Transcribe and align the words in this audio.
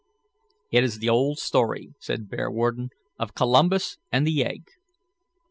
"It 0.71 0.83
is 0.83 0.97
the 0.97 1.09
old 1.09 1.37
story," 1.37 1.93
said 1.99 2.27
Bearwarden, 2.27 2.89
"of 3.19 3.35
Columbus 3.35 3.99
and 4.11 4.25
the 4.25 4.43
egg. 4.43 4.63